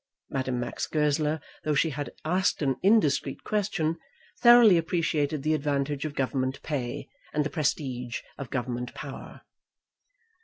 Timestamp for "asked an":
2.25-2.75